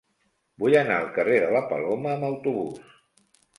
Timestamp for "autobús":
2.33-2.83